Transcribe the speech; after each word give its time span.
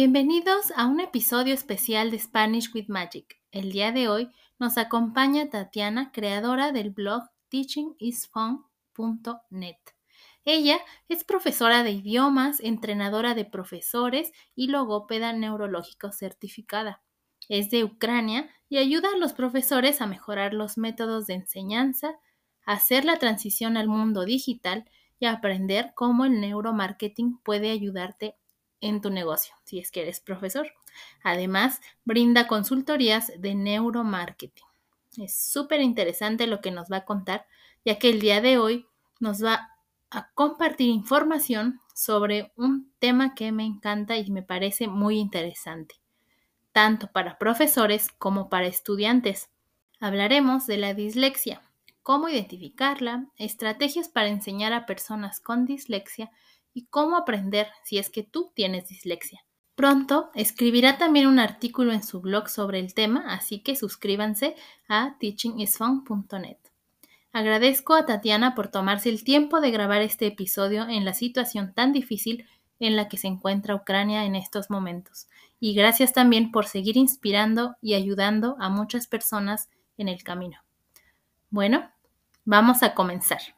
Bienvenidos 0.00 0.72
a 0.76 0.86
un 0.86 1.00
episodio 1.00 1.52
especial 1.52 2.12
de 2.12 2.20
Spanish 2.20 2.72
with 2.72 2.86
Magic. 2.86 3.36
El 3.50 3.72
día 3.72 3.90
de 3.90 4.06
hoy 4.06 4.30
nos 4.60 4.78
acompaña 4.78 5.50
Tatiana, 5.50 6.12
creadora 6.12 6.70
del 6.70 6.90
blog 6.90 7.24
teachingisfun.net. 7.48 9.76
Ella 10.44 10.78
es 11.08 11.24
profesora 11.24 11.82
de 11.82 11.90
idiomas, 11.90 12.60
entrenadora 12.60 13.34
de 13.34 13.44
profesores 13.44 14.30
y 14.54 14.68
logópeda 14.68 15.32
neurológico 15.32 16.12
certificada. 16.12 17.02
Es 17.48 17.68
de 17.70 17.82
Ucrania 17.82 18.48
y 18.68 18.76
ayuda 18.76 19.08
a 19.12 19.18
los 19.18 19.32
profesores 19.32 20.00
a 20.00 20.06
mejorar 20.06 20.54
los 20.54 20.78
métodos 20.78 21.26
de 21.26 21.34
enseñanza, 21.34 22.14
hacer 22.64 23.04
la 23.04 23.16
transición 23.16 23.76
al 23.76 23.88
mundo 23.88 24.24
digital 24.24 24.88
y 25.18 25.26
aprender 25.26 25.90
cómo 25.96 26.24
el 26.24 26.40
neuromarketing 26.40 27.40
puede 27.42 27.72
ayudarte 27.72 28.36
en 28.80 29.00
tu 29.00 29.10
negocio, 29.10 29.54
si 29.64 29.78
es 29.78 29.90
que 29.90 30.02
eres 30.02 30.20
profesor. 30.20 30.72
Además, 31.22 31.80
brinda 32.04 32.46
consultorías 32.46 33.32
de 33.38 33.54
neuromarketing. 33.54 34.64
Es 35.16 35.36
súper 35.36 35.80
interesante 35.80 36.46
lo 36.46 36.60
que 36.60 36.70
nos 36.70 36.90
va 36.90 36.98
a 36.98 37.04
contar, 37.04 37.46
ya 37.84 37.98
que 37.98 38.10
el 38.10 38.20
día 38.20 38.40
de 38.40 38.58
hoy 38.58 38.86
nos 39.20 39.44
va 39.44 39.70
a 40.10 40.30
compartir 40.32 40.88
información 40.88 41.80
sobre 41.94 42.52
un 42.56 42.92
tema 42.98 43.34
que 43.34 43.52
me 43.52 43.64
encanta 43.64 44.16
y 44.16 44.30
me 44.30 44.42
parece 44.42 44.86
muy 44.86 45.18
interesante, 45.18 45.96
tanto 46.72 47.10
para 47.10 47.38
profesores 47.38 48.08
como 48.18 48.48
para 48.48 48.66
estudiantes. 48.66 49.50
Hablaremos 50.00 50.66
de 50.66 50.76
la 50.76 50.94
dislexia, 50.94 51.62
cómo 52.02 52.28
identificarla, 52.28 53.26
estrategias 53.36 54.08
para 54.08 54.28
enseñar 54.28 54.72
a 54.72 54.86
personas 54.86 55.40
con 55.40 55.66
dislexia 55.66 56.30
y 56.78 56.86
cómo 56.90 57.16
aprender 57.16 57.66
si 57.82 57.98
es 57.98 58.08
que 58.08 58.22
tú 58.22 58.52
tienes 58.54 58.88
dislexia. 58.88 59.44
Pronto 59.74 60.30
escribirá 60.36 60.96
también 60.96 61.26
un 61.26 61.40
artículo 61.40 61.92
en 61.92 62.04
su 62.04 62.20
blog 62.20 62.48
sobre 62.48 62.78
el 62.78 62.94
tema, 62.94 63.24
así 63.34 63.60
que 63.64 63.74
suscríbanse 63.74 64.54
a 64.88 65.16
teachingisfun.net. 65.18 66.58
Agradezco 67.32 67.94
a 67.94 68.06
Tatiana 68.06 68.54
por 68.54 68.68
tomarse 68.68 69.08
el 69.08 69.24
tiempo 69.24 69.60
de 69.60 69.72
grabar 69.72 70.02
este 70.02 70.28
episodio 70.28 70.88
en 70.88 71.04
la 71.04 71.14
situación 71.14 71.74
tan 71.74 71.92
difícil 71.92 72.46
en 72.78 72.94
la 72.94 73.08
que 73.08 73.16
se 73.16 73.26
encuentra 73.26 73.74
Ucrania 73.74 74.24
en 74.24 74.36
estos 74.36 74.70
momentos. 74.70 75.26
Y 75.58 75.74
gracias 75.74 76.12
también 76.12 76.52
por 76.52 76.66
seguir 76.66 76.96
inspirando 76.96 77.74
y 77.82 77.94
ayudando 77.94 78.54
a 78.60 78.68
muchas 78.68 79.08
personas 79.08 79.68
en 79.96 80.06
el 80.06 80.22
camino. 80.22 80.58
Bueno, 81.50 81.90
vamos 82.44 82.84
a 82.84 82.94
comenzar. 82.94 83.57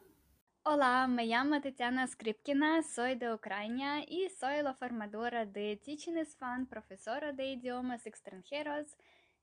Hola, 0.63 1.07
me 1.07 1.25
llamo 1.25 1.59
Tatiana 1.59 2.05
Skripkina, 2.05 2.83
soy 2.83 3.15
de 3.15 3.33
Ucrania 3.33 4.03
y 4.07 4.29
soy 4.29 4.61
la 4.61 4.75
formadora 4.75 5.43
de 5.43 5.75
Teaching 5.83 6.19
is 6.19 6.35
Fun, 6.35 6.67
profesora 6.67 7.33
de 7.33 7.47
idiomas 7.47 8.05
extranjeros, 8.05 8.95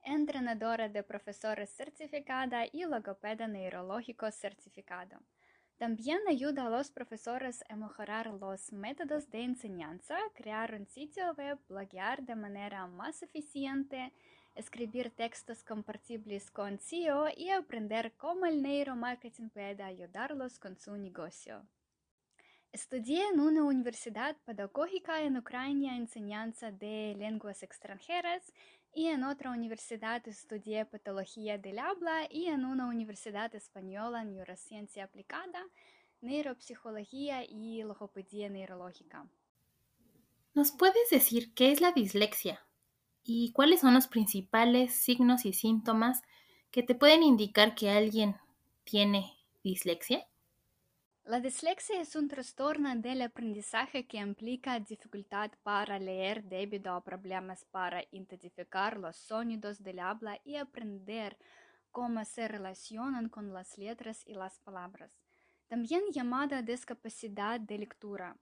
entrenadora 0.04 0.88
de 0.88 1.02
profesores 1.02 1.70
certificada 1.70 2.66
y 2.70 2.84
logopeda 2.84 3.48
neurológico 3.48 4.30
certificado. 4.30 5.18
También 5.78 6.18
ayuda 6.28 6.66
a 6.66 6.70
los 6.70 6.90
profesores 6.90 7.62
a 7.68 7.76
mejorar 7.76 8.26
los 8.26 8.72
métodos 8.72 9.30
de 9.30 9.44
enseñanza, 9.44 10.18
crear 10.34 10.74
un 10.74 10.88
sitio 10.88 11.32
web, 11.34 11.56
bloguear 11.68 12.20
de 12.24 12.34
manera 12.34 12.88
más 12.88 13.22
eficiente, 13.22 14.12
escribir 14.56 15.10
textos 15.10 15.62
compartibles 15.62 16.50
con 16.50 16.80
SEO 16.80 17.28
y 17.36 17.50
aprender 17.50 18.12
cómo 18.16 18.44
el 18.46 18.60
neuromarketing 18.60 19.50
puede 19.50 19.84
ayudarlos 19.84 20.58
con 20.58 20.76
su 20.76 20.96
negocio. 20.96 21.64
Estudié 22.72 23.28
en 23.28 23.38
una 23.38 23.62
universidad 23.62 24.36
pedagógica 24.44 25.22
en 25.22 25.36
Ucrania 25.36 25.96
enseñanza 25.96 26.72
de 26.72 27.14
lenguas 27.16 27.62
extranjeras 27.62 28.52
y 28.92 29.06
en 29.06 29.24
otra 29.24 29.50
universidad 29.50 30.26
estudié 30.28 30.84
patología 30.86 31.58
del 31.58 31.78
habla 31.78 32.26
y 32.30 32.46
en 32.46 32.64
una 32.64 32.86
universidad 32.86 33.54
española 33.54 34.24
neurociencia 34.24 35.04
aplicada, 35.04 35.64
neuropsicología 36.20 37.44
y 37.44 37.82
logopedía 37.82 38.48
neurológica. 38.48 39.26
¿Nos 40.54 40.72
puedes 40.72 41.10
decir 41.10 41.54
qué 41.54 41.72
es 41.72 41.80
la 41.80 41.92
dislexia? 41.92 42.66
¿Y 43.22 43.52
cuáles 43.52 43.80
son 43.80 43.94
los 43.94 44.06
principales 44.06 44.94
signos 44.94 45.44
y 45.44 45.52
síntomas 45.52 46.22
que 46.70 46.82
te 46.82 46.94
pueden 46.94 47.22
indicar 47.22 47.74
que 47.74 47.90
alguien 47.90 48.36
tiene 48.84 49.36
dislexia? 49.62 50.27
La 51.28 51.40
dislexia 51.40 52.00
es 52.00 52.16
un 52.16 52.26
trastorno 52.26 52.96
del 52.96 53.20
aprendizaje 53.20 54.06
que 54.06 54.16
implica 54.16 54.80
dificultad 54.80 55.50
para 55.62 55.98
leer 55.98 56.42
debido 56.42 56.94
a 56.94 57.04
problemas 57.04 57.66
para 57.66 58.02
identificar 58.12 58.96
los 58.96 59.16
sonidos 59.16 59.82
del 59.82 59.98
habla 59.98 60.40
y 60.42 60.56
aprender 60.56 61.36
cómo 61.90 62.24
se 62.24 62.48
relacionan 62.48 63.28
con 63.28 63.52
las 63.52 63.76
letras 63.76 64.22
y 64.26 64.32
las 64.32 64.58
palabras, 64.60 65.12
también 65.66 66.00
llamada 66.10 66.62
discapacidad 66.62 67.60
de 67.60 67.76
lectura. 67.76 68.34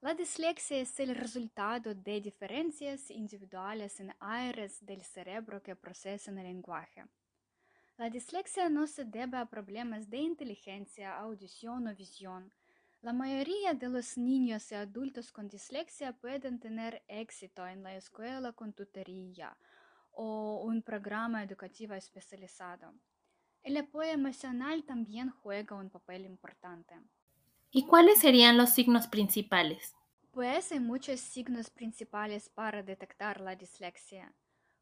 La 0.00 0.12
dislexia 0.12 0.78
es 0.78 0.98
el 0.98 1.14
resultado 1.14 1.94
de 1.94 2.20
diferencias 2.20 3.08
individuales 3.12 4.00
en 4.00 4.16
áreas 4.18 4.84
del 4.84 5.02
cerebro 5.02 5.62
que 5.62 5.76
procesan 5.76 6.38
el 6.38 6.46
lenguaje. 6.46 7.04
La 7.96 8.08
dislexia 8.10 8.68
no 8.68 8.86
se 8.86 9.04
debe 9.04 9.38
a 9.38 9.46
problemas 9.46 10.08
de 10.08 10.18
inteligencia, 10.18 11.16
audición 11.18 11.86
o 11.86 11.94
visión. 11.94 12.52
La 13.02 13.12
mayoría 13.12 13.74
de 13.74 13.88
los 13.88 14.16
niños 14.16 14.70
y 14.72 14.74
adultos 14.74 15.32
con 15.32 15.48
dislexia 15.48 16.12
pueden 16.12 16.58
tener 16.58 17.02
éxito 17.08 17.66
en 17.66 17.82
la 17.82 17.96
escuela 17.96 18.52
con 18.52 18.72
tutoría 18.72 19.56
o 20.12 20.62
un 20.64 20.82
programa 20.82 21.42
educativo 21.42 21.94
especializado. 21.94 22.94
El 23.62 23.76
apoyo 23.76 24.10
emocional 24.10 24.84
también 24.84 25.30
juega 25.30 25.76
un 25.76 25.90
papel 25.90 26.24
importante. 26.24 26.94
¿Y 27.70 27.86
cuáles 27.86 28.18
serían 28.18 28.56
los 28.56 28.70
signos 28.70 29.06
principales? 29.06 29.94
Pues 30.32 30.72
hay 30.72 30.80
muchos 30.80 31.20
signos 31.20 31.70
principales 31.70 32.48
para 32.48 32.82
detectar 32.82 33.40
la 33.40 33.54
dislexia. 33.54 34.32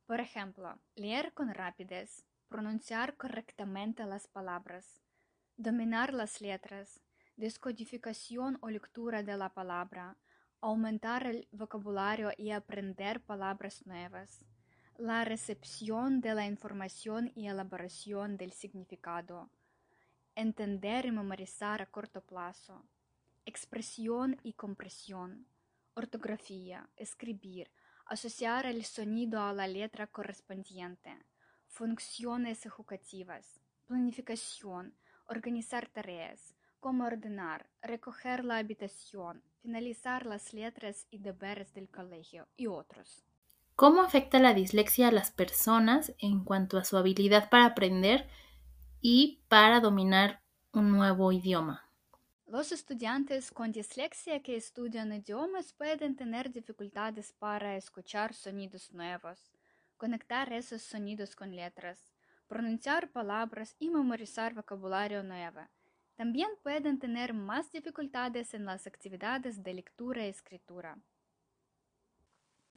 Por 0.07 0.21
ejemplo, 0.21 0.79
leer 0.95 1.33
con 1.35 1.53
rapidez, 1.53 2.25
pronunciar 2.51 3.17
correctamente 3.17 4.05
las 4.05 4.27
palabras, 4.27 5.01
dominar 5.57 6.13
las 6.13 6.41
letras, 6.41 7.01
descodificación 7.37 8.59
o 8.61 8.69
lectura 8.69 9.23
de 9.23 9.37
la 9.37 9.51
palabra, 9.51 10.17
aumentar 10.61 11.27
el 11.27 11.49
vocabulario 11.53 12.33
y 12.37 12.51
aprender 12.51 13.23
palabras 13.23 13.87
nuevas, 13.87 14.45
la 14.99 15.25
recepción 15.25 16.21
de 16.21 16.35
la 16.35 16.45
información 16.45 17.33
y 17.37 17.47
elaboración 17.47 18.37
del 18.37 18.53
significado, 18.53 19.49
entender 20.35 21.07
y 21.07 21.13
memorizar 21.13 21.81
a 21.81 21.87
corto 21.87 22.21
plazo, 22.21 22.85
expresión 23.47 24.39
y 24.43 24.55
compresión, 24.55 25.47
ortografía, 25.95 26.91
escribir, 26.97 27.71
asociar 28.07 28.67
el 28.67 28.85
sonido 28.85 29.41
a 29.41 29.53
la 29.53 29.69
letra 29.69 30.09
correspondiente, 30.09 31.17
funciones 31.71 32.67
ejecutivas, 32.67 33.61
planificación, 33.87 34.95
organizar 35.27 35.89
tareas, 35.89 36.55
cómo 36.79 37.05
ordenar, 37.05 37.69
recoger 37.83 38.45
la 38.45 38.59
habitación, 38.59 39.43
finalizar 39.63 40.27
las 40.27 40.53
letras 40.53 41.07
y 41.11 41.19
deberes 41.19 41.73
del 41.75 41.89
colegio 41.89 42.47
y 42.57 42.67
otros. 42.67 43.25
¿Cómo 43.75 44.03
afecta 44.03 44.39
la 44.39 44.53
dislexia 44.53 45.09
a 45.09 45.13
las 45.13 45.31
personas 45.31 46.15
en 46.19 46.45
cuanto 46.45 46.77
a 46.77 46.85
su 46.85 46.97
habilidad 46.99 47.49
para 47.49 47.65
aprender 47.65 48.29
y 49.01 49.43
para 49.49 49.81
dominar 49.81 50.43
un 50.73 50.91
nuevo 50.91 51.33
idioma. 51.33 51.89
Los 52.47 52.73
estudiantes 52.73 53.51
con 53.51 53.73
dislexia 53.73 54.43
que 54.43 54.57
estudian 54.57 55.13
idiomas 55.13 55.73
pueden 55.73 56.17
tener 56.17 56.53
dificultades 56.53 57.33
para 57.33 57.77
escuchar 57.77 58.35
sonidos 58.35 58.93
nuevos, 58.93 59.51
conectar 60.01 60.51
esos 60.51 60.81
sonidos 60.81 61.37
con 61.37 61.55
letras, 61.55 61.99
pronunciar 62.49 63.11
palabras 63.11 63.77
y 63.79 63.91
memorizar 63.91 64.55
vocabulario 64.55 65.23
nuevo. 65.23 65.61
También 66.17 66.49
pueden 66.63 66.99
tener 66.99 67.35
más 67.35 67.71
dificultades 67.71 68.55
en 68.55 68.65
las 68.65 68.87
actividades 68.87 69.63
de 69.63 69.75
lectura 69.75 70.25
y 70.25 70.31
escritura. 70.31 70.99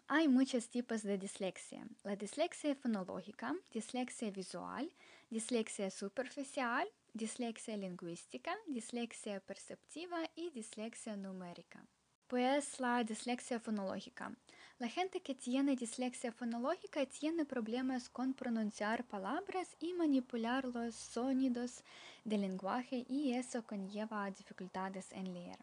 Hay 0.08 0.28
muchos 0.28 0.68
tipos 0.68 1.02
de 1.02 1.18
dislexia. 1.18 1.88
La 2.04 2.18
dislexia 2.18 2.75
fonológica, 2.75 3.56
dislexia 3.72 4.30
visual, 4.30 4.92
dislexia 5.30 5.90
superficial, 5.90 6.86
dislexia 7.14 7.78
lingüística, 7.78 8.54
dislexia 8.68 9.40
perceptiva 9.40 10.20
y 10.36 10.52
dislexia 10.52 11.16
numérica. 11.16 11.80
Pues 12.28 12.81
la 12.81 13.04
dislexia 13.06 13.62
fonológica. 13.62 14.34
La 14.80 14.90
gente 14.90 15.22
que 15.22 15.36
tiene 15.36 15.75
dislexia 15.75 16.31
fonológica 16.31 17.06
tiene 17.06 17.46
problemas 17.46 18.10
con 18.10 18.34
pronunciar 18.34 19.04
palabras 19.04 19.70
y 19.80 19.94
manipular 19.94 20.66
los 20.66 20.96
sonidos 20.96 21.84
del 22.25 22.42
lenguaje 22.42 23.06
y 23.08 23.34
eso 23.34 23.64
conlleva 23.64 24.30
dificultades 24.31 25.12
en 25.12 25.34
leer. 25.34 25.60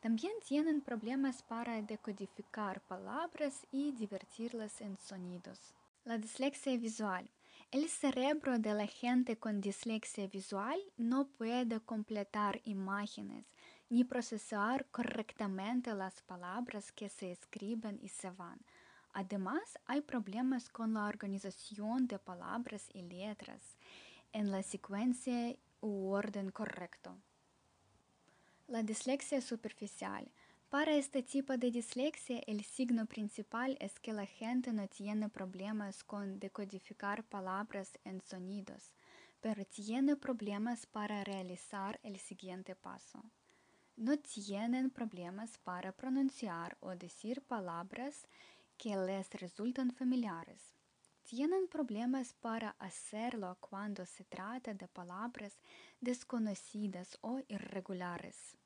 También 0.00 0.32
tienen 0.46 0.80
problemas 0.80 1.42
para 1.42 1.80
decodificar 1.82 2.80
palabras 2.82 3.66
y 3.70 3.92
divertirlas 3.92 4.80
en 4.80 4.98
sonidos. 4.98 5.74
La 6.04 6.18
dislexia 6.18 6.76
visual. 6.76 7.30
El 7.70 7.88
cerebro 7.88 8.58
de 8.58 8.74
la 8.74 8.86
gente 8.86 9.36
con 9.36 9.60
dislexia 9.60 10.26
visual 10.26 10.80
no 10.96 11.26
puede 11.26 11.80
completar 11.80 12.60
imágenes 12.64 13.44
ni 13.90 14.04
procesar 14.04 14.86
correctamente 14.90 15.94
las 15.94 16.20
palabras 16.22 16.92
que 16.92 17.08
se 17.08 17.32
escriben 17.32 17.98
y 18.02 18.08
se 18.08 18.30
van. 18.30 18.60
Además, 19.12 19.78
hay 19.86 20.00
problemas 20.02 20.68
con 20.68 20.94
la 20.94 21.06
organización 21.06 22.06
de 22.06 22.18
palabras 22.18 22.88
y 22.92 23.02
letras 23.02 23.76
en 24.32 24.50
la 24.50 24.62
secuencia 24.62 25.56
u 25.80 26.10
orden 26.10 26.50
correcto. 26.50 27.16
La 28.66 28.82
dislexia 28.82 29.40
superficial. 29.40 30.30
Para 30.68 30.92
este 30.92 31.22
tipo 31.22 31.56
de 31.56 31.70
dislexia, 31.70 32.42
el 32.46 32.62
signo 32.62 33.06
principal 33.06 33.78
es 33.80 33.98
que 33.98 34.12
la 34.12 34.26
gente 34.26 34.70
no 34.74 34.86
tiene 34.86 35.30
problemas 35.30 36.04
con 36.04 36.38
decodificar 36.38 37.24
palabras 37.24 37.98
en 38.04 38.20
sonidos, 38.20 38.92
pero 39.40 39.64
tiene 39.64 40.14
problemas 40.16 40.84
para 40.84 41.24
realizar 41.24 41.98
el 42.02 42.18
siguiente 42.18 42.74
paso. 42.74 43.24
No 44.00 44.16
tienen 44.16 44.90
problemas 44.90 45.58
para 45.58 45.90
pronunciar 45.90 46.76
o 46.78 46.94
decir 46.94 47.42
palabras 47.42 48.28
que 48.76 48.96
les 48.96 49.28
resultan 49.30 49.90
familiares. 49.90 50.76
Tienen 51.24 51.66
problemas 51.66 52.32
para 52.32 52.76
hacerlo 52.78 53.56
cuando 53.58 54.06
se 54.06 54.22
trata 54.22 54.72
de 54.72 54.86
palabras 54.86 55.56
desconocidas 56.00 57.18
o 57.22 57.40
irregulares. 57.48 58.56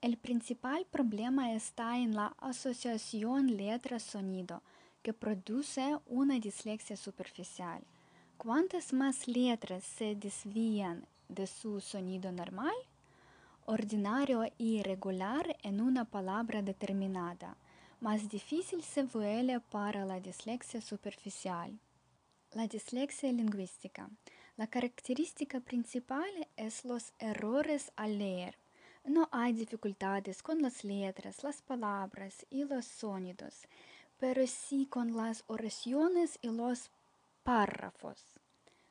El 0.00 0.16
principal 0.16 0.86
problema 0.86 1.52
está 1.52 1.98
en 1.98 2.14
la 2.14 2.28
asociación 2.38 3.58
letra-sonido, 3.58 4.62
que 5.02 5.12
produce 5.12 5.98
una 6.06 6.38
dislexia 6.40 6.96
superficial. 6.96 7.84
Cuantas 8.38 8.94
más 8.94 9.28
letras 9.28 9.84
se 9.84 10.14
desvían 10.14 11.06
de 11.28 11.46
su 11.46 11.82
sonido 11.82 12.32
normal, 12.32 12.74
ordinario 13.66 14.44
y 14.58 14.82
regular 14.82 15.56
en 15.62 15.80
una 15.80 16.04
palabra 16.04 16.62
determinada, 16.62 17.56
más 18.00 18.28
difícil 18.28 18.82
se 18.82 19.04
vuelve 19.04 19.60
para 19.60 20.04
la 20.04 20.20
dislexia 20.20 20.80
superficial. 20.80 21.78
La 22.52 22.66
dislexia 22.66 23.32
lingüística. 23.32 24.08
La 24.56 24.66
característica 24.66 25.60
principal 25.60 26.30
es 26.56 26.84
los 26.84 27.12
errores 27.18 27.90
al 27.96 28.18
leer. 28.18 28.56
No 29.04 29.28
hay 29.32 29.52
dificultades 29.52 30.42
con 30.42 30.62
las 30.62 30.84
letras, 30.84 31.42
las 31.42 31.60
palabras 31.62 32.46
y 32.50 32.64
los 32.64 32.84
sonidos, 32.84 33.66
pero 34.18 34.46
sí 34.46 34.86
con 34.86 35.16
las 35.16 35.44
oraciones 35.46 36.38
y 36.42 36.48
los 36.48 36.90
párrafos. 37.42 38.33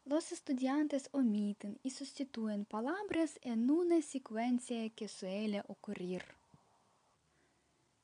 Los 0.05 0.33
estudiantes 0.33 1.07
omiten 1.13 1.79
y 1.81 1.91
sustituyen 1.91 2.65
palabras 2.65 3.39
en 3.41 3.71
una 3.71 4.01
secuencia 4.01 4.89
que 4.89 5.07
suele 5.07 5.63
ocurrir. 5.67 6.25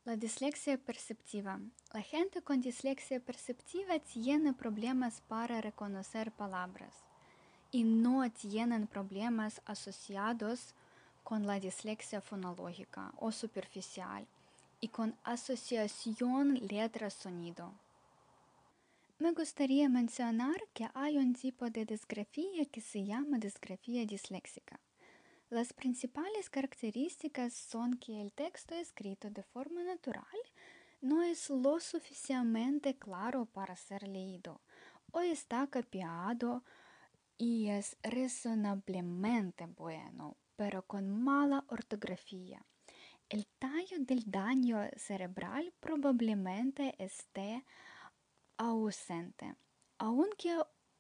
La 0.06 0.16
dislexia 0.16 0.78
perceptiva. 0.78 1.60
La 1.94 2.02
gente 2.02 2.42
con 2.42 2.62
dislexia 2.62 3.20
perceptiva 3.20 4.00
tiene 4.00 4.54
problemas 4.54 5.20
para 5.28 5.60
reconocer 5.60 6.32
palabras 6.32 6.94
y 7.70 7.84
no 7.84 8.32
tienen 8.32 8.88
problemas 8.88 9.62
asociados 9.66 10.74
con 11.26 11.46
la 11.46 11.60
dislexia 11.60 12.22
fonológica 12.22 13.12
o 13.18 13.34
superficial 13.34 14.26
y 14.80 14.88
con 14.88 15.18
asociación 15.26 16.56
letra-sonido. 16.66 17.74
Me 19.20 19.34
gustaría 19.34 19.90
mencionar 19.90 20.56
que 20.74 20.88
hay 20.94 21.18
un 21.18 21.34
tipo 21.34 21.70
de 21.70 21.84
disgrafía 21.84 22.64
que 22.72 22.80
se 22.80 23.04
llama 23.04 23.38
disgrafía 23.38 24.06
disléxica. 24.06 24.80
Las 25.50 25.74
principales 25.74 26.50
características 26.50 27.54
son 27.54 27.96
que 27.96 28.22
el 28.22 28.32
texto 28.32 28.76
escrito 28.76 29.30
de 29.30 29.44
forma 29.44 29.84
natural 29.84 30.24
no 31.02 31.22
es 31.22 31.50
lo 31.50 31.82
suficientemente 31.82 32.98
claro 32.98 33.46
para 33.46 33.76
ser 33.76 34.08
leído 34.08 34.62
o 35.12 35.20
está 35.20 35.68
copiado 35.68 36.64
y 37.38 37.68
es 37.68 37.98
razonablemente 38.02 39.66
bueno 39.66 40.38
pero 40.56 40.84
con 40.84 41.10
mala 41.10 41.66
ortografía. 41.68 42.66
El 43.28 43.48
tallo 43.60 43.98
del 44.00 44.24
daño 44.32 44.80
cerebral 44.96 45.74
probablemente 45.82 46.96
esté 47.00 47.66
ausente. 48.60 49.56
Aunque 49.98 50.56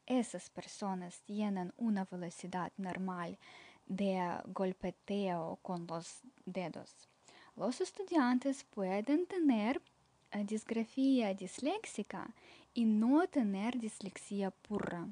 esas 0.07 0.50
personas 0.50 1.21
tienen 1.21 1.71
una 1.77 2.06
velocidad 2.06 2.71
normal 2.77 3.38
de 3.85 4.19
golpeteo 4.47 5.59
con 5.61 5.85
los 5.85 6.21
dedos, 6.45 6.95
los 7.56 7.81
estudiantes 7.81 8.63
pueden 8.63 9.27
tener 9.27 9.81
disgrafía 10.45 11.33
disléxica 11.33 12.33
y 12.73 12.85
no 12.85 13.27
tener 13.27 13.79
dislexia 13.79 14.51
pura. 14.51 15.07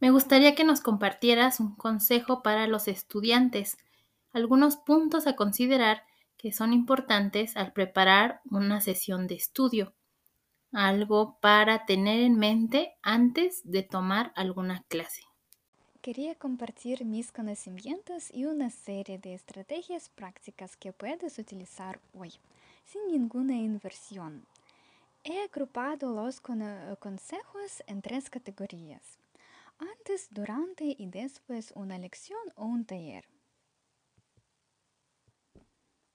Me 0.00 0.10
gustaría 0.10 0.54
que 0.54 0.64
nos 0.64 0.80
compartieras 0.80 1.60
un 1.60 1.74
consejo 1.74 2.42
para 2.42 2.66
los 2.66 2.88
estudiantes, 2.88 3.78
algunos 4.32 4.76
puntos 4.76 5.26
a 5.26 5.36
considerar 5.36 6.04
que 6.36 6.52
son 6.52 6.74
importantes 6.74 7.56
al 7.56 7.72
preparar 7.72 8.42
una 8.50 8.80
sesión 8.82 9.26
de 9.26 9.36
estudio, 9.36 9.94
algo 10.72 11.38
para 11.40 11.86
tener 11.86 12.20
en 12.20 12.36
mente 12.38 12.94
antes 13.02 13.62
de 13.64 13.82
tomar 13.82 14.32
alguna 14.36 14.82
clase. 14.88 15.22
Quería 16.00 16.34
compartir 16.34 17.04
mis 17.04 17.32
conocimientos 17.32 18.32
y 18.32 18.44
una 18.44 18.70
serie 18.70 19.18
de 19.18 19.34
estrategias 19.34 20.08
prácticas 20.08 20.76
que 20.76 20.92
puedes 20.92 21.38
utilizar 21.38 22.00
hoy, 22.12 22.32
sin 22.84 23.08
ninguna 23.08 23.56
inversión. 23.56 24.46
He 25.24 25.42
agrupado 25.42 26.14
los 26.14 26.40
consejos 26.40 27.82
en 27.86 28.02
tres 28.02 28.30
categorías 28.30 29.18
antes, 29.78 30.28
durante 30.30 30.84
y 30.84 31.06
después 31.06 31.72
una 31.76 31.98
lección 31.98 32.38
o 32.54 32.64
un 32.64 32.84
taller. 32.84 33.26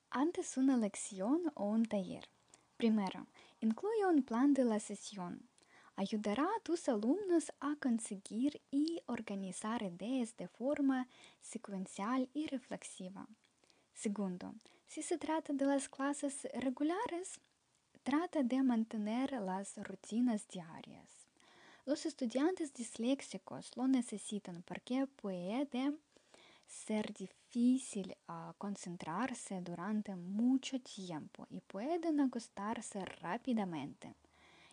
Antes 0.09 0.57
una 0.57 0.77
lección 0.77 1.51
o 1.55 1.65
un 1.65 1.85
taller. 1.85 2.27
Primero, 2.77 3.27
incluye 3.61 4.05
un 4.05 4.23
plan 4.23 4.53
de 4.53 4.65
la 4.65 4.79
sesión. 4.79 5.47
Ayudará 5.95 6.43
a 6.43 6.59
tus 6.63 6.89
alumnos 6.89 7.51
a 7.59 7.75
conseguir 7.75 8.61
y 8.71 9.01
organizar 9.05 9.83
ideas 9.83 10.35
de 10.35 10.47
forma 10.47 11.07
secuencial 11.41 12.29
y 12.33 12.47
reflexiva. 12.47 13.27
Segundo, 13.93 14.55
si 14.87 15.01
se 15.03 15.17
trata 15.17 15.53
de 15.53 15.65
las 15.65 15.87
clases 15.87 16.47
regulares, 16.53 17.39
trata 18.03 18.41
de 18.41 18.63
mantener 18.63 19.31
las 19.33 19.77
rutinas 19.77 20.47
diarias. 20.47 21.09
Los 21.85 22.05
estudiantes 22.05 22.73
disléxicos 22.73 23.71
lo 23.75 23.87
necesitan 23.87 24.63
porque 24.63 25.07
puede 25.07 25.93
ser 26.67 27.13
difícil 27.13 27.40
uh, 27.55 28.53
concentrarse 28.57 29.61
durante 29.61 30.15
mucho 30.15 30.79
tiempo 30.79 31.45
y 31.49 31.59
pueden 31.59 32.19
agostarse 32.19 33.03
rápidamente. 33.05 34.15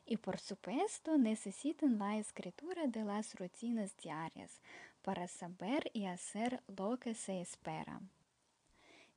Y 0.07 0.17
por 0.17 0.39
supuesto 0.39 1.19
necesitan 1.19 1.99
la 1.99 2.17
escritura 2.17 2.87
de 2.87 3.05
las 3.05 3.35
rutinas 3.35 3.97
diarias 3.97 4.61
para 5.03 5.27
saber 5.29 5.91
y 5.93 6.07
hacer 6.07 6.63
lo 6.77 6.99
que 6.99 7.15
se 7.15 7.41
espera. 7.41 8.01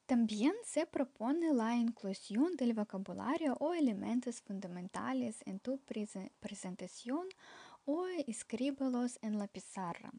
También 0.06 0.54
se 0.66 0.86
propone 0.86 1.54
la 1.54 1.76
inclusión 1.76 2.58
del 2.58 2.74
vocabulario 2.74 3.56
o 3.60 3.74
elementos 3.74 4.42
fundamentales 4.42 5.42
en 5.46 5.60
tu 5.60 5.80
presentación 6.40 7.28
o 7.86 8.08
escríbelos 8.28 9.20
en 9.22 9.38
la 9.38 9.48
pizarra. 9.48 10.12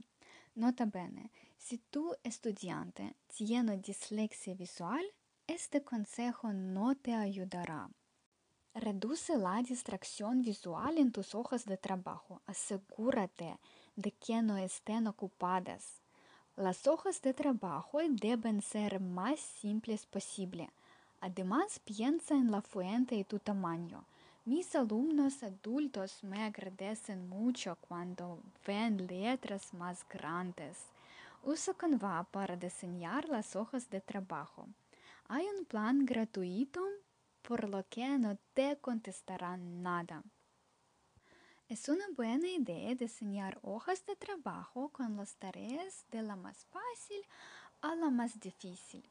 Nota 0.54 0.85
bene, 0.85 1.30
si 1.56 1.78
tu 1.78 2.14
estudiante 2.23 3.16
tiene 3.26 3.78
dislexia 3.78 4.54
visual, 4.54 5.02
este 5.47 5.82
consejo 5.82 6.52
no 6.52 6.94
te 6.94 7.14
ayudará. 7.14 7.88
Reduce 8.75 9.38
la 9.38 9.62
distracción 9.62 10.42
visual 10.42 10.99
en 10.99 11.11
tus 11.11 11.35
hojas 11.35 11.64
de 11.64 11.78
trabajo. 11.78 12.42
Asegúrate 12.47 13.59
de 13.97 14.11
que 14.12 14.42
no 14.42 14.59
estén 14.59 15.06
ocupadas. 15.06 16.02
Las 16.56 16.87
hojas 16.87 17.23
de 17.23 17.32
trabajo 17.32 18.00
deben 18.11 18.61
ser 18.61 19.00
más 19.00 19.40
simples 19.40 20.04
posible. 20.04 20.68
Además, 21.23 21.78
piensa 21.78 22.35
en 22.35 22.50
la 22.50 22.61
fuente 22.61 23.14
y 23.14 23.25
tu 23.25 23.38
tamaño. 23.38 24.04
Mis 24.44 24.75
alumnos 24.75 25.44
adultos 25.44 26.25
me 26.25 26.42
agradecen 26.42 27.28
mucho 27.28 27.76
cuando 27.80 28.42
ven 28.66 29.06
letras 29.06 29.72
más 29.72 30.04
grandes. 30.08 30.88
Uso 31.44 31.75
Canva 31.75 32.25
para 32.25 32.56
diseñar 32.56 33.28
las 33.28 33.54
hojas 33.54 33.88
de 33.88 34.00
trabajo. 34.00 34.66
hay 35.28 35.46
un 35.56 35.64
plan 35.64 36.04
gratuito 36.04 36.84
por 37.42 37.68
lo 37.68 37.87
que 37.88 38.18
no 38.18 38.37
te 38.52 38.76
contestarán 38.78 39.80
nada. 39.80 40.25
Es 41.68 41.88
una 41.88 42.06
buena 42.16 42.49
idea 42.49 42.96
diseñar 42.96 43.61
hojas 43.62 44.04
de 44.06 44.16
trabajo 44.16 44.88
con 44.88 45.16
las 45.16 45.37
tareas 45.37 46.04
de 46.11 46.20
la 46.20 46.34
más 46.34 46.66
fácil 46.66 47.22
a 47.80 47.94
la 47.94 48.11
más 48.11 48.40
difícil. 48.40 49.08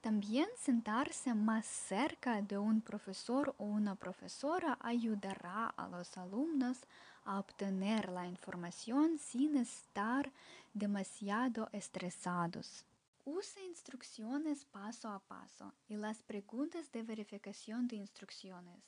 También 0.00 0.48
sentarse 0.56 1.34
más 1.34 1.66
cerca 1.66 2.40
de 2.40 2.56
un 2.56 2.80
profesor 2.80 3.54
o 3.58 3.64
una 3.64 3.96
profesora 3.96 4.78
ayudará 4.80 5.66
a 5.66 5.88
los 5.88 6.16
alumnos 6.16 6.78
a 7.24 7.38
obtener 7.38 8.08
la 8.08 8.26
información 8.26 9.18
sin 9.18 9.58
estar 9.58 10.32
demasiado 10.72 11.68
estresados. 11.72 12.86
Usa 13.26 13.62
instrucciones 13.62 14.64
paso 14.64 15.10
a 15.10 15.18
paso 15.18 15.74
y 15.86 15.96
las 15.96 16.22
preguntas 16.22 16.90
de 16.92 17.02
verificación 17.02 17.86
de 17.86 17.96
instrucciones. 17.96 18.82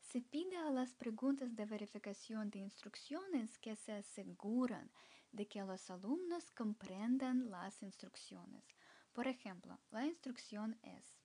Se 0.00 0.22
pide 0.22 0.56
a 0.56 0.70
las 0.70 0.94
preguntas 0.94 1.54
de 1.54 1.66
verificación 1.66 2.48
de 2.48 2.60
instrucciones 2.60 3.58
que 3.58 3.76
se 3.76 3.92
aseguran 3.92 4.90
de 5.32 5.46
que 5.46 5.62
los 5.62 5.90
alumnos 5.90 6.50
comprendan 6.52 7.50
las 7.50 7.82
instrucciones. 7.82 8.75
Por 9.16 9.28
ejemplo, 9.28 9.80
la 9.92 10.04
instrucción 10.04 10.78
es, 10.82 11.16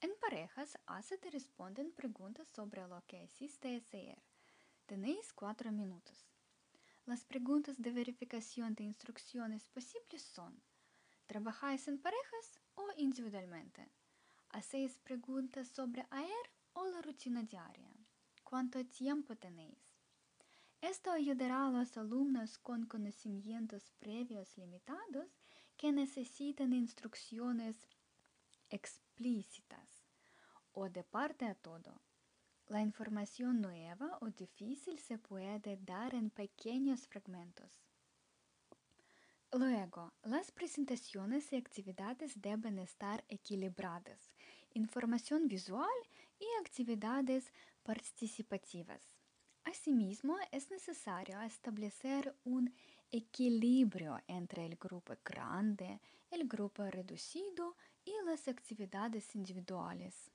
en 0.00 0.10
parejas, 0.20 0.76
hace 0.84 1.16
y 1.24 1.30
responden 1.30 1.92
preguntas 1.92 2.48
sobre 2.48 2.88
lo 2.88 3.04
que 3.06 3.22
hiciste 3.22 3.68
ayer. 3.68 4.20
Tenéis 4.86 5.32
cuatro 5.32 5.70
minutos. 5.70 6.26
Las 7.06 7.24
preguntas 7.24 7.80
de 7.80 7.92
verificación 7.92 8.74
de 8.74 8.82
instrucciones 8.82 9.68
posibles 9.68 10.22
son, 10.22 10.60
¿trabajáis 11.26 11.86
en 11.86 12.00
parejas 12.00 12.58
o 12.74 12.84
individualmente? 12.96 13.92
¿Hacéis 14.48 14.98
preguntas 14.98 15.68
sobre 15.68 16.08
ayer 16.10 16.50
o 16.72 16.84
la 16.88 17.00
rutina 17.00 17.44
diaria? 17.44 17.94
¿Cuánto 18.42 18.84
tiempo 18.86 19.36
tenéis? 19.36 19.94
Esto 20.80 21.12
ayudará 21.12 21.66
a 21.66 21.70
los 21.70 21.96
alumnos 21.96 22.58
con 22.58 22.86
conocimientos 22.86 23.92
previos 24.00 24.58
limitados 24.58 25.43
que 25.76 25.92
necesitan 25.92 26.72
instrucciones 26.72 27.76
explícitas 28.70 30.04
o 30.72 30.88
de 30.88 31.04
parte 31.04 31.46
a 31.46 31.54
todo. 31.54 32.00
La 32.66 32.80
información 32.80 33.60
nueva 33.60 34.18
o 34.20 34.30
difícil 34.30 34.98
se 34.98 35.18
puede 35.18 35.76
dar 35.76 36.14
en 36.14 36.30
pequeños 36.30 37.06
fragmentos. 37.06 37.70
Luego, 39.52 40.14
las 40.24 40.50
presentaciones 40.50 41.52
y 41.52 41.56
actividades 41.56 42.40
deben 42.40 42.78
estar 42.78 43.24
equilibradas, 43.28 44.32
información 44.72 45.46
visual 45.46 45.98
y 46.40 46.46
actividades 46.60 47.52
participativas. 47.84 49.14
Asimismo, 49.64 50.36
es 50.50 50.70
necesario 50.70 51.40
establecer 51.42 52.36
un 52.44 52.74
equilibrio 53.16 54.18
entre 54.26 54.66
el 54.66 54.76
grupo 54.76 55.14
grande, 55.24 56.00
el 56.30 56.48
grupo 56.48 56.82
reducido 56.84 57.76
y 58.04 58.12
las 58.26 58.48
actividades 58.48 59.34
individuales. 59.36 60.32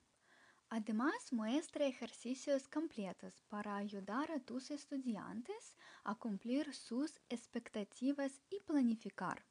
Además, 0.70 1.32
muestra 1.32 1.84
ejercicios 1.84 2.68
completos 2.68 3.42
para 3.48 3.76
ayudar 3.76 4.30
a 4.30 4.40
tus 4.40 4.70
estudiantes 4.70 5.76
a 6.04 6.14
cumplir 6.14 6.72
sus 6.72 7.20
expectativas 7.28 8.40
y 8.48 8.60
planificar. 8.60 9.44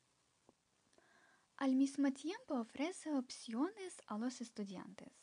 Al 1.57 1.75
mismo 1.75 2.11
tiempo 2.11 2.55
ofrece 2.55 3.13
opciones 3.13 4.01
a 4.07 4.17
los 4.17 4.41
estudiantes 4.41 5.13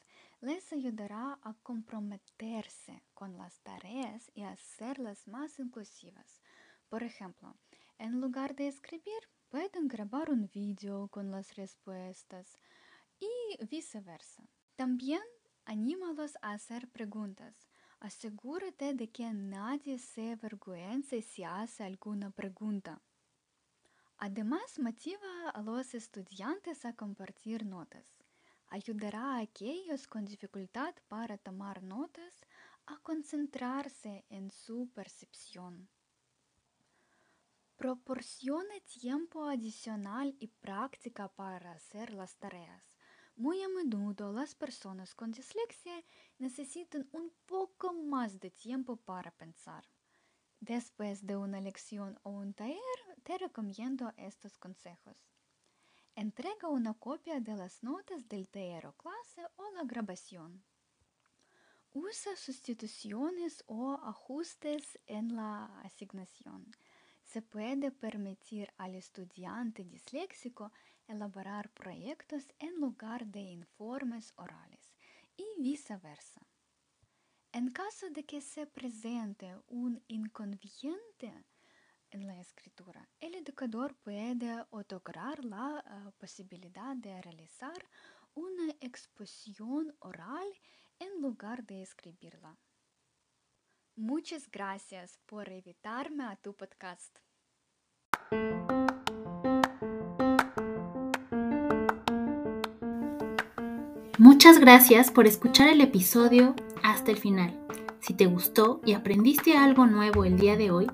les 0.40 0.72
ayudará 0.72 1.38
a 1.42 1.54
comprometerse 1.62 3.02
con 3.14 3.36
las 3.38 3.58
tareas 3.60 4.30
y 4.34 4.42
hacerlas 4.42 5.26
más 5.26 5.58
inclusivas. 5.58 6.42
Por 6.88 7.02
ejemplo, 7.02 7.56
en 7.98 8.20
lugar 8.20 8.54
de 8.54 8.68
escribir, 8.68 9.28
pueden 9.48 9.88
grabar 9.88 10.30
un 10.30 10.48
vídeo 10.52 11.08
con 11.08 11.30
las 11.30 11.54
respuestas 11.56 12.56
y 13.18 13.64
viceversa. 13.66 14.48
También 14.76 15.22
anímalos 15.64 16.36
a 16.42 16.52
hacer 16.52 16.88
preguntas. 16.88 17.68
Asegúrate 18.00 18.94
de 18.94 19.08
que 19.08 19.32
nadie 19.32 19.98
se 19.98 20.32
avergüence 20.32 21.22
si 21.22 21.44
hace 21.44 21.84
alguna 21.84 22.30
pregunta. 22.30 23.00
Además, 24.18 24.78
motiva 24.78 25.50
a 25.50 25.62
los 25.62 25.94
estudiantes 25.94 26.84
a 26.84 26.92
compartir 26.94 27.64
notas 27.64 28.16
ayudará 28.68 29.36
a 29.36 29.40
aquellos 29.40 30.06
con 30.06 30.24
dificultad 30.24 30.94
para 31.08 31.38
tomar 31.38 31.82
notas 31.82 32.44
a 32.86 32.98
concentrarse 32.98 34.24
en 34.28 34.50
su 34.50 34.88
percepción. 34.94 35.88
Proporcione 37.76 38.80
tiempo 38.80 39.44
adicional 39.44 40.34
y 40.38 40.48
práctica 40.48 41.28
para 41.28 41.72
hacer 41.72 42.14
las 42.14 42.36
tareas. 42.36 42.96
Muy 43.36 43.62
a 43.62 43.68
menudo 43.68 44.32
las 44.32 44.54
personas 44.54 45.14
con 45.14 45.30
dislexia 45.30 46.02
necesitan 46.38 47.06
un 47.12 47.30
poco 47.44 47.92
más 47.92 48.40
de 48.40 48.50
tiempo 48.50 48.96
para 48.96 49.30
pensar. 49.30 49.84
Después 50.58 51.26
de 51.26 51.36
una 51.36 51.60
lección 51.60 52.18
o 52.22 52.30
un 52.30 52.54
taller, 52.54 52.78
te 53.24 53.36
recomiendo 53.36 54.10
estos 54.16 54.56
consejos. 54.56 55.18
Entrega 56.14 56.68
una 56.68 56.94
copia 56.94 57.40
de 57.40 57.56
las 57.56 57.82
notas 57.82 58.26
del 58.26 58.48
taller 58.48 58.86
o 58.86 58.94
clase 58.94 59.42
o 59.56 59.70
la 59.72 59.84
grabación. 59.84 60.64
Usa 61.92 62.36
sustituciones 62.36 63.62
o 63.66 64.00
ajustes 64.02 64.98
en 65.06 65.36
la 65.36 65.66
asignación. 65.82 66.74
Se 67.26 67.42
puede 67.42 67.90
permitir 67.90 68.72
al 68.78 68.94
estudiante 68.94 69.84
disléxico 69.84 70.72
elaborar 71.06 71.68
proyectos 71.70 72.44
en 72.58 72.74
lugar 72.80 73.26
de 73.26 73.40
informes 73.40 74.32
orales 74.36 74.94
y 75.36 75.44
viceversa. 75.60 76.40
En 77.52 77.70
caso 77.70 78.08
de 78.10 78.24
que 78.24 78.40
se 78.40 78.66
presente 78.66 79.54
un 79.66 80.02
inconveniente, 80.08 81.44
en 82.10 82.26
la 82.26 82.40
escritura. 82.40 83.08
El 83.20 83.34
educador 83.34 83.94
puede 83.96 84.64
otorgar 84.70 85.44
la 85.44 85.84
uh, 85.84 86.12
posibilidad 86.12 86.96
de 86.96 87.20
realizar 87.20 87.76
una 88.34 88.72
exposición 88.80 89.94
oral 90.00 90.46
en 90.98 91.20
lugar 91.20 91.64
de 91.64 91.82
escribirla. 91.82 92.56
Muchas 93.96 94.50
gracias 94.50 95.18
por 95.26 95.50
invitarme 95.50 96.24
a 96.24 96.36
tu 96.36 96.54
podcast. 96.54 97.18
Muchas 104.18 104.58
gracias 104.58 105.10
por 105.10 105.26
escuchar 105.26 105.68
el 105.68 105.80
episodio 105.80 106.54
hasta 106.82 107.10
el 107.10 107.16
final. 107.16 107.58
Si 108.00 108.14
te 108.14 108.26
gustó 108.26 108.80
y 108.84 108.92
aprendiste 108.92 109.56
algo 109.56 109.86
nuevo 109.86 110.24
el 110.24 110.38
día 110.38 110.56
de 110.56 110.70
hoy, 110.70 110.86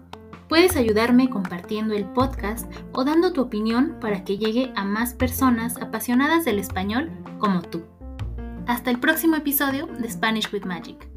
Puedes 0.53 0.77
ayudarme 0.77 1.31
compartiendo 1.31 1.95
el 1.95 2.05
podcast 2.05 2.71
o 2.93 3.05
dando 3.05 3.33
tu 3.33 3.41
opinión 3.41 3.97
para 4.03 4.23
que 4.23 4.37
llegue 4.37 4.71
a 4.77 4.85
más 4.85 5.15
personas 5.15 5.81
apasionadas 5.81 6.45
del 6.45 6.59
español 6.59 7.11
como 7.39 7.63
tú. 7.63 7.87
Hasta 8.67 8.91
el 8.91 9.01
próximo 9.01 9.37
episodio 9.37 9.87
de 9.87 10.11
Spanish 10.11 10.53
with 10.53 10.67
Magic. 10.67 11.09